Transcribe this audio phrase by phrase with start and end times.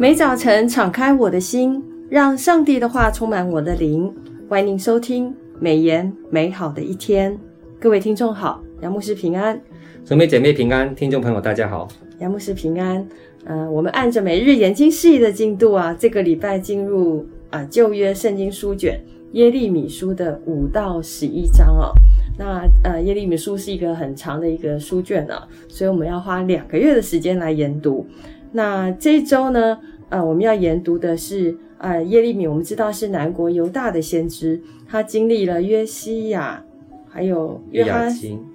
[0.00, 4.10] 每早晨敞开我的心，让上帝的话充满我的灵。
[4.48, 7.38] 欢迎您收听美言美好的一天。
[7.78, 9.60] 各位听众好，杨牧师平安，
[10.02, 11.86] 姊妹姐妹平安，听众朋友大家好，
[12.18, 13.06] 杨牧师平安。
[13.44, 18.98] 呃，我们按着每日研经释义的进度啊，这个礼拜进入啊旧约圣经书卷
[19.32, 21.92] 耶利米书的五到十一章哦。
[22.38, 28.06] 那呃耶利米书是一个很长的一个书卷呢，啊，所以我们要花两个月的时间来研读。
[28.52, 29.78] 那这一周呢，
[30.08, 36.64] 呃，我们要研读的是呃耶利米，我们知道是南国犹大的先知，他经历了约西亚，
[37.08, 38.08] 还有约哈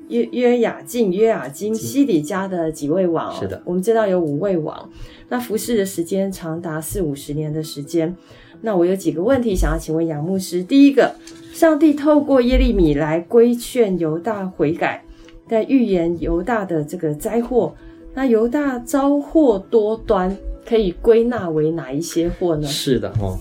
[0.10, 3.34] 约约雅敬、约雅斤、西底家的几位王。
[3.40, 4.90] 是的，我们知道有五位王，
[5.30, 8.16] 那服侍的时间长达四五十年的时间。
[8.62, 10.62] 那我有几个问题想要请问杨牧师。
[10.62, 11.16] 第一个，
[11.54, 15.06] 上帝透过耶利米来规劝犹大悔改，
[15.48, 17.74] 但预言犹大的这个灾祸。
[18.16, 20.36] 那犹大遭祸多端，
[20.66, 22.66] 可以归纳为哪一些祸呢？
[22.66, 23.38] 是的哦，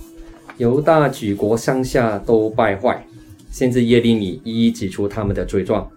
[0.58, 3.06] 犹大举国上下都败坏，
[3.52, 5.88] 甚至耶利米一一指出他们的罪状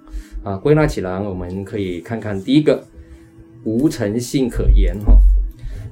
[0.44, 0.56] 啊。
[0.58, 2.84] 归纳起来，我们可以看看第一个，
[3.64, 5.18] 无诚信可言哈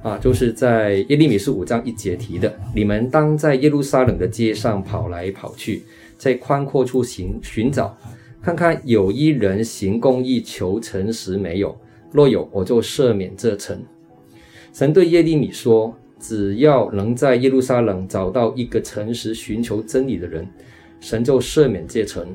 [0.08, 5.82] 啊，就是在耶利米书五章一节提的，你们当在耶路撒冷的街上跑来跑去，
[6.16, 7.98] 在宽阔处寻寻找，
[8.40, 11.76] 看看有一人行公义、求诚实没有。
[12.12, 13.82] 若有，我就赦免这城。
[14.72, 20.46] 神对耶利米说：“只要能在耶路撒冷找到一个诚实寻求真理的人，
[21.00, 22.26] 神就赦免这城。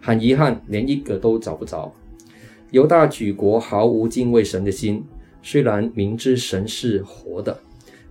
[0.00, 1.92] 很遗憾，连一个都找不着。
[2.70, 5.04] 犹大举国毫无敬畏神的心，
[5.42, 7.60] 虽然明知神是活的，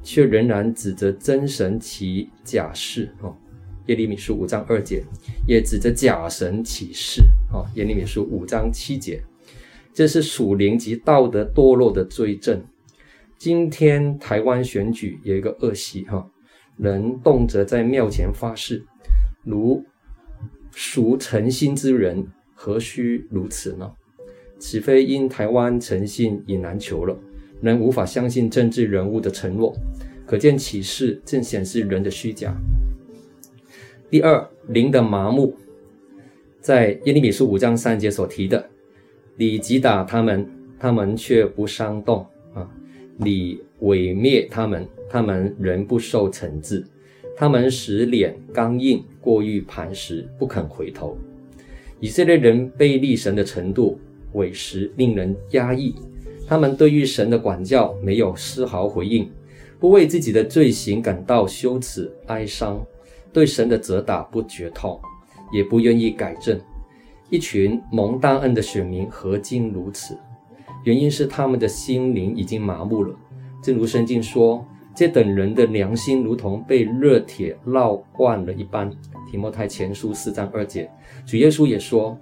[0.04, 3.10] 却仍然指着真神起假誓。
[3.22, 3.36] 哦，
[3.88, 5.04] 耶利米书五章二节，
[5.48, 7.24] 也指着假神起誓。
[7.52, 9.22] 哦，耶利米书五章七节。”
[9.94, 12.64] 这是属灵及道德堕落的罪证。
[13.38, 16.30] 今天台湾选举有一个恶习哈，
[16.78, 18.84] 人动辄在庙前发誓，
[19.44, 19.84] 如
[20.72, 23.92] 属诚心之人，何须如此呢？
[24.60, 27.18] 此非因台湾诚信已难求了，
[27.62, 29.76] 人无法相信政治人物的承诺，
[30.26, 32.56] 可见启示正显示人的虚假。
[34.10, 35.56] 第二，灵的麻木，
[36.60, 38.70] 在耶利米书五章三节所提的。
[39.36, 40.48] 你击打他们，
[40.80, 42.70] 他们却不伤动啊！
[43.18, 46.86] 你毁灭他们，他们仍不受惩治。
[47.36, 51.18] 他们使脸刚硬，过于磐石，不肯回头。
[52.00, 54.00] 以色列人背逆神的程度，
[54.34, 55.96] 委实令人压抑。
[56.48, 59.30] 他们对于神的管教没有丝毫回应，
[59.80, 62.86] 不为自己的罪行感到羞耻哀伤，
[63.32, 65.00] 对神的责打不觉痛，
[65.52, 66.60] 也不愿意改正。
[67.32, 70.18] 一群蒙大恩的选民何竟如此？
[70.84, 73.16] 原因是他们的心灵已经麻木了。
[73.64, 78.92] 正如圣经说：“这等人的良心如同被热铁烙惯了一般。”
[79.32, 80.92] 提摩太前书四章二节。
[81.26, 82.18] 主耶稣也说：“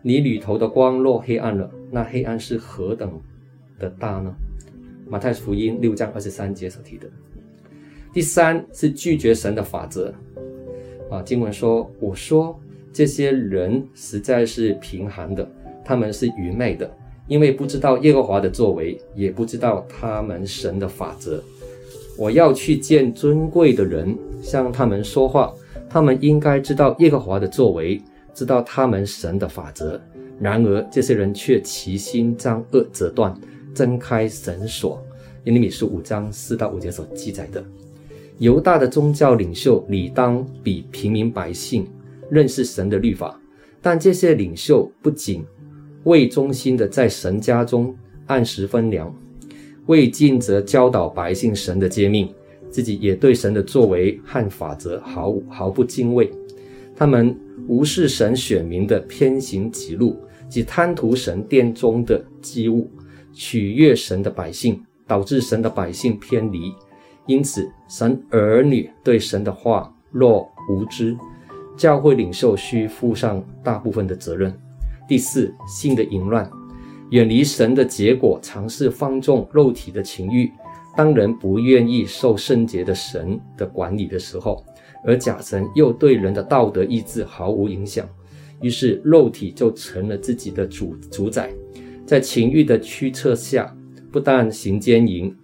[0.00, 3.20] 你里头的光落黑暗了，那黑暗是何等
[3.78, 4.34] 的大呢？”
[5.06, 7.06] 马太福音六章二十三节所提的。
[8.10, 10.14] 第三是拒绝神的法则。
[11.10, 12.58] 啊，经文说：“我说。”
[12.96, 15.46] 这些人实在是贫寒的，
[15.84, 16.90] 他们是愚昧的，
[17.28, 21.44] 因为不知道耶和华的作为，也不知道他们神的法则。
[22.16, 25.52] 我要去见尊贵的人，向他们说话，
[25.90, 28.00] 他们应该知道耶和华的作为，
[28.32, 30.00] 知道他们神的法则。
[30.40, 33.38] 然而这些人却齐心将恶折断，
[33.74, 35.04] 挣开绳索。
[35.44, 37.62] 耶利米书五章四到五节所记载的，
[38.38, 41.86] 犹大的宗教领袖理当比平民百姓。
[42.30, 43.38] 认识神的律法，
[43.80, 45.44] 但这些领袖不仅
[46.04, 47.94] 未忠心的在神家中
[48.26, 49.14] 按时分粮，
[49.86, 52.32] 未尽责教导百姓神的诫命，
[52.70, 56.30] 自己也对神的作为和法则毫无毫不敬畏。
[56.94, 57.38] 他们
[57.68, 60.16] 无视神选民的偏行己路，
[60.48, 62.90] 及贪图神殿中的祭物，
[63.32, 66.72] 取悦神的百姓，导致神的百姓偏离。
[67.26, 71.16] 因此，神儿女对神的话若无知。
[71.76, 74.52] 教会领袖需负上大部分的责任。
[75.06, 76.50] 第四，性的淫乱，
[77.10, 80.50] 远离神的结果，尝试放纵肉体的情欲。
[80.96, 84.64] 当人不愿意受圣洁的神的管理的时候，
[85.04, 88.08] 而假神又对人的道德意志毫无影响，
[88.62, 91.52] 于是肉体就成了自己的主主宰，
[92.06, 93.76] 在情欲的驱策下，
[94.10, 95.36] 不但行奸淫，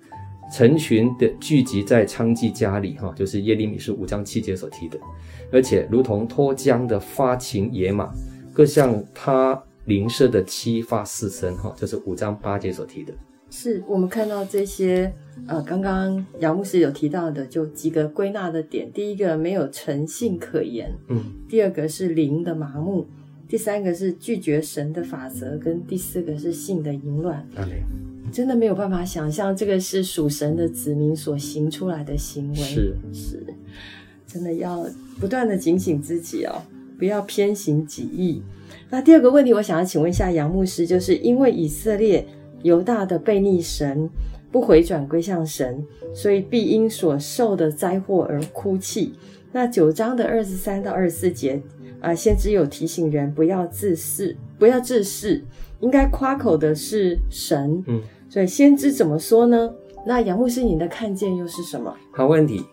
[0.53, 4.99] 成群的聚集在娼妓家里，哈，就是耶利米书五章七节所提的。
[5.51, 8.13] 而且如同脱缰的发情野马，
[8.53, 13.15] 各向他邻舍的妻发四声，哈，就是五章八节所提的。
[13.51, 15.13] 是我们看到这些，
[15.47, 18.91] 呃，刚刚杨牧师有提到的，就几个归纳的点。
[18.93, 23.07] 第一个没有诚信可言，嗯，第二个是灵的麻木，
[23.49, 27.47] 第三个是拒绝神的法则，跟第四个是性的淫乱。
[28.33, 33.47] 真的没有办法想象这个是属神的子民所行出来的行为，是是，
[34.27, 34.87] 真的要
[35.21, 36.63] 不断的警醒自己哦，
[36.99, 38.43] 不要偏行己意。
[38.89, 42.27] 那第二个问题，我想要请问一下杨牧师，就是因为以色列
[42.63, 44.09] 犹大的悖逆神，
[44.51, 49.15] 不回转归向神，所以必因所受的灾祸而哭泣。
[49.53, 51.61] 那九章的二十三到二十四节
[52.01, 55.43] 啊、呃，先知有提醒人不要自恃，不要自恃，
[55.81, 57.85] 应该夸口的是神。
[57.87, 58.01] 嗯。
[58.33, 59.71] 所以先知怎么说呢？
[60.07, 61.95] 那杨牧师，你的看见又是什么？
[62.11, 62.65] 好问题。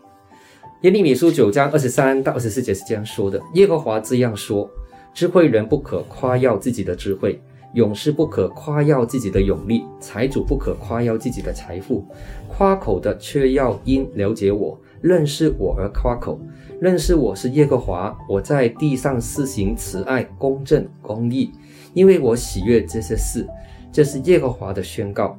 [0.83, 4.71] 耶利米书九章二十三到二十四节是这样说的：耶和华这样说，
[5.13, 7.41] 智慧人不可夸耀自己的智慧，
[7.73, 12.05] 勇士不可夸耀自己的勇力，财主不可夸耀自己的财富，
[12.47, 16.39] 夸口的却要因了解我，认识我而夸口，
[16.79, 21.51] 认识我是耶和华，我在地上施行慈爱、公正、公义，
[21.93, 23.45] 因为我喜悦这些事，
[23.91, 25.37] 这是耶和华的宣告。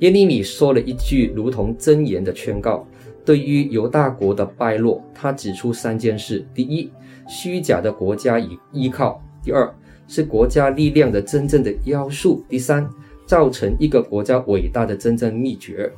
[0.00, 2.86] 耶利米说了一句如同箴言的劝告，
[3.22, 6.90] 对于犹大国的败落，他指出三件事：第一，
[7.28, 9.70] 虚假的国家以依靠；第二，
[10.08, 12.88] 是国家力量的真正的要素；第三，
[13.26, 15.92] 造成一个国家伟大的真正秘诀。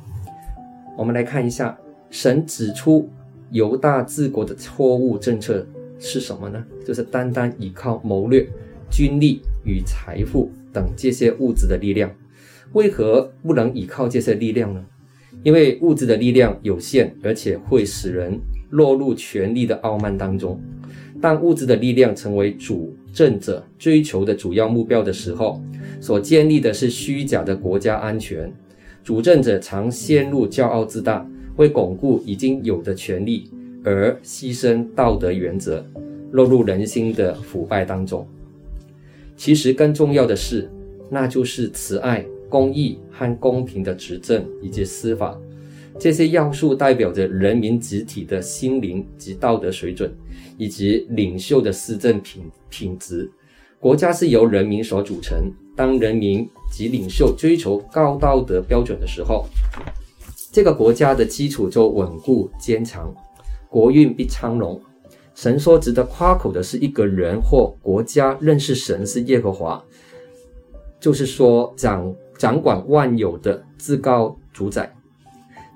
[0.97, 1.77] 我们来看一下，
[2.09, 3.09] 神指出
[3.51, 5.65] 犹大治国的错误政策
[5.97, 6.61] 是什么呢？
[6.85, 8.45] 就是单单依靠谋略、
[8.91, 12.11] 军力与财富等这些物质的力量。
[12.73, 14.83] 为何不能依靠这些力量呢？
[15.43, 18.39] 因为物质的力量有限，而且会使人
[18.69, 20.59] 落入权力的傲慢当中。
[21.21, 25.61] 当物质的力量成为主政者追求的主要目标的时候，
[26.01, 28.51] 所建立的是虚假的国家安全。
[29.03, 31.25] 主政者常陷入骄傲自大，
[31.57, 33.49] 为巩固已经有的权力
[33.83, 35.85] 而牺牲道德原则，
[36.31, 38.27] 落入人心的腐败当中。
[39.35, 40.69] 其实更重要的是，
[41.09, 42.25] 那就是慈爱。
[42.53, 45.35] 公义和公平的执政以及司法，
[45.97, 50.13] 这些要素代表着人民集体的心灵及道德水准，
[50.55, 53.27] 以及领袖的施政品品质。
[53.79, 59.47] 国家是由人民所组成，当人民及领袖追求高道德标准的时候，
[60.51, 63.11] 这个国家的基础就稳固坚强，
[63.67, 64.79] 国运必昌隆。
[65.33, 69.83] 神说，值得夸口的是一个人或国家认识神是耶和华，
[70.99, 72.13] 就是说长。
[72.43, 74.93] 掌管万有的至高主宰，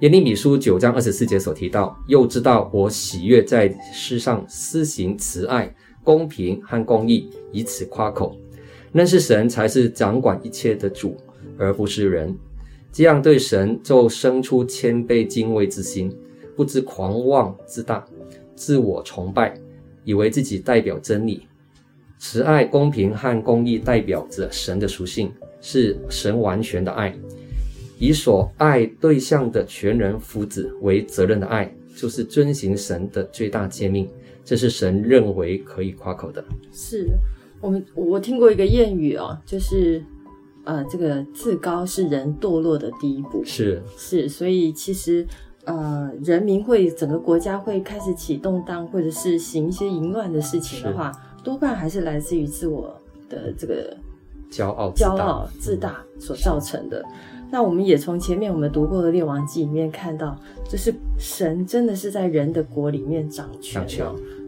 [0.02, 5.74] 耶利米书九章二十四节所提到，又知道我喜悦在世上施行慈爱、
[6.04, 8.36] 公平和公义，以此夸口。
[8.92, 11.16] 认识神才是掌管一切的主，
[11.58, 12.38] 而不是人。
[12.92, 16.14] 这样对神就生出谦卑敬畏之心，
[16.54, 18.04] 不知狂妄自大、
[18.58, 19.58] 自我崇拜，
[20.04, 21.48] 以为自己代表真理。
[22.20, 25.32] 慈爱、公平和公义代表着神的属性。
[25.62, 27.14] 是神完全的爱，
[28.00, 34.08] 以所爱对象的全人福祉为责任的爱，就是遵行神的最大诫命。
[34.46, 36.44] 这是神认为可以夸口的。
[36.72, 37.10] 是
[37.60, 40.02] 我们我听过一个谚语哦，就是
[40.64, 43.44] 呃，这个自高是人堕落的第一步。
[43.44, 45.28] 是是，所以其实
[45.66, 51.12] 呃，人民会整个国家会开始起动荡，或者是行一些淫乱的事情的话，
[51.44, 52.96] 多半还是来自于自我
[53.28, 53.98] 的这个。
[54.52, 57.04] 骄傲、骄傲、自大所造成的。
[57.50, 60.38] 那我们也从前面我们读过的《列王记》里面看到，
[60.70, 63.88] 就是神真的是在人的国里面掌权。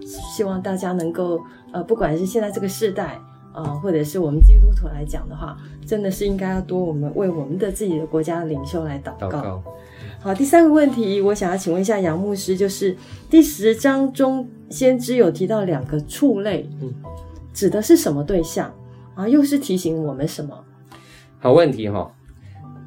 [0.01, 1.39] 希望大家能够，
[1.71, 3.17] 呃，不管是现在这个世代，
[3.53, 9.27] 呃，或者是我们基督徒来讲的话，真的是应该要多我们为我们的自己的国家的领袖来祷告。
[9.27, 9.63] 祷告。
[10.19, 12.97] 好，第三个问题，我想要请问一下杨牧师，就是
[13.29, 16.93] 第十章中先知有提到两个畜类，嗯，
[17.53, 18.73] 指的是什么对象？
[19.19, 20.57] 啊，又是提醒我们什么？
[21.39, 22.11] 好问题哈、哦！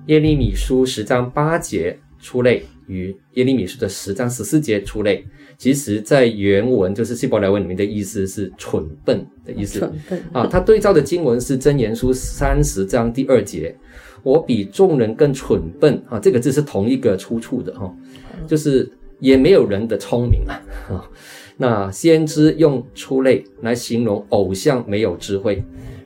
[0.07, 5.27] 耶利米书十章八节出类与耶利米书的十章十四节出类，
[5.59, 9.79] 其实在原文就是希伯来文里面的意思是蠢笨的意思。
[9.79, 13.77] 蠢笨啊，它对照的经文是箴言书三十章第二节
[14.25, 17.95] ：“我比众人更蠢笨。”啊，这个字是同一个出处的哈、哦，
[18.47, 21.05] 就是也没有人的聪明 啊。
[21.59, 25.63] 那先知用出类来形容偶像没有智慧。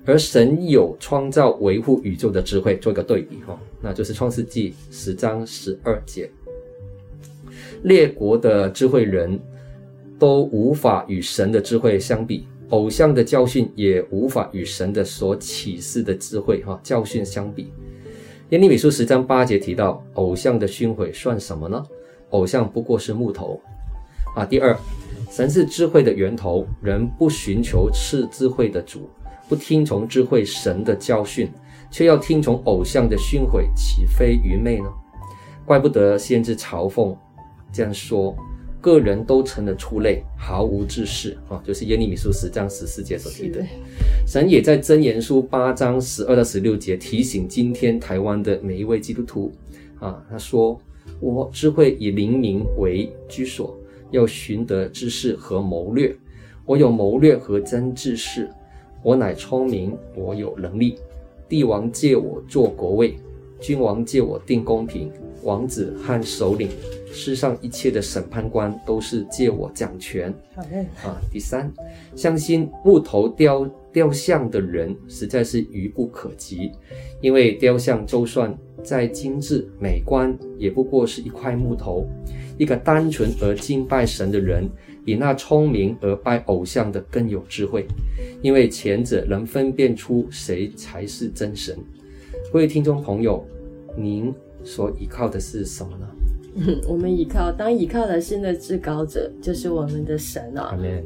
[0.07, 6.31] 而神有创造、维护宇宙的智慧，做一个对比哈，那就是创世纪十章十二节。
[7.83, 9.39] 列国的智慧人
[10.19, 17.73] 都无法与神的智慧相比，偶像的教训也无法与神的所启示的智慧哈教训相比。
[18.51, 21.85] 耶利米书十章八节提到，偶像的熏毁算什么呢？
[22.31, 23.61] 偶像不过是木头
[24.37, 24.45] 啊。
[24.45, 24.77] 第二，
[25.31, 29.11] 神是智慧的源头，人不寻求赐智慧的主，
[29.49, 31.49] 不听从智慧神的教训，
[31.91, 34.88] 却要听从偶像的熏毁，岂非愚昧呢？
[35.65, 37.17] 怪不得先知嘲讽
[37.73, 38.35] 这样说。
[38.79, 41.61] 个人都成了畜类，毫无知识啊！
[41.67, 43.61] 就是耶利米书十章十四节所提的。
[43.61, 43.67] 的
[44.25, 49.53] 神也在箴言书八章十二到十六节提醒今天台湾的每一位基督徒
[49.99, 50.81] 啊，他说
[51.19, 53.76] ：“我智慧以灵明为居所，
[54.12, 56.15] 要寻得知识和谋略。
[56.65, 58.49] 我有谋略和真知识，
[59.07, 60.99] 我乃聪明，我有能力。
[61.49, 63.15] 帝王借我做国位，
[63.61, 65.13] 君王借我定公平，
[65.45, 66.69] 王子和首领。”
[67.15, 70.35] 世上一切的审判官都是借我掌权。
[70.57, 71.73] 好嘞啊，第三，
[72.17, 76.73] 相信木头雕雕像的人实在是愚不可及，
[77.21, 82.05] 因为雕像就算再精致美观，也不过是一块木头。
[82.59, 84.69] 一个单纯而敬拜神的人，
[85.07, 87.87] 比那聪明而拜偶像的更有智慧，
[88.43, 91.79] 因为前者能分辨出谁才是真神。
[92.53, 93.47] 各位听众朋友，
[93.97, 94.35] 您
[94.65, 96.09] 所依靠的是什么呢？
[96.89, 100.77] 我们依靠，当依靠的是那至高者，就是我们的神啊。
[100.77, 101.05] Amen。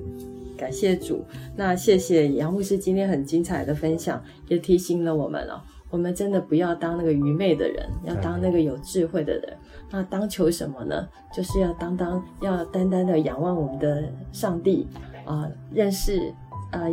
[0.57, 1.23] 感谢主。
[1.54, 9.56] 那谢谢杨牧师今天很精彩的分享，也提醒了我们哦，我们真的不要当那个愚昧的人，要当那个有智慧的人。
[9.90, 11.09] 那当求什么呢？
[11.35, 14.87] 就是要当当要单单的仰望我们的上帝
[15.25, 16.32] 啊，呃，认识
[16.70, 16.90] 啊，呃，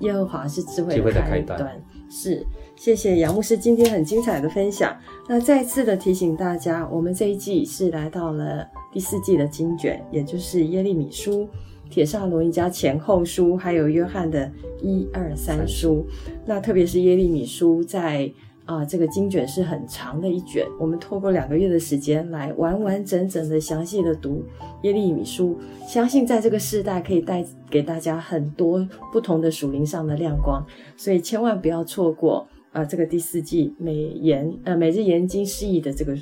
[0.00, 1.80] 耶和华是智慧的开端。
[2.10, 4.92] 是，谢谢杨牧师今天很精彩的分享。
[5.28, 11.48] 那再次的提醒大家，我们这一季是来到了第四季的经卷，也就是耶利米书、
[11.90, 16.06] 帖撒罗尼迦前后书，还有约翰的一二三书。
[16.46, 18.32] 那特别是耶利米书在，
[18.64, 24.44] 啊这个经卷是很长的一卷，我们透过两个月的时间来完完整整的详细的读
[24.82, 30.64] 耶利米书，相信在这个世代可以带给大家很多不同的属灵上的亮光，
[30.96, 32.46] 所以千万不要错过。
[32.72, 36.16] 啊，这个第四季每研呃每日研经释义的这个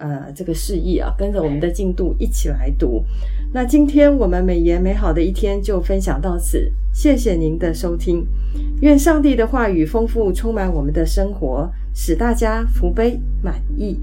[0.00, 3.04] 呃这个示意啊，跟着我们的进度一起来读。
[3.52, 8.26] 那今天我们美言美好的一天就分享到此，谢谢您的收听。
[8.80, 13.98] 愿上帝的话语丰富充满我们的生活，使大家福杯满溢。